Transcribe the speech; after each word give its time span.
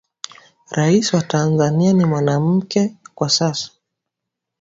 Raisi 0.71 1.15
wa 1.15 1.21
tanzania 1.21 1.93
ni 1.93 2.05
mwanamuke 2.05 2.95
kwa 3.15 3.29
sasa 3.29 3.71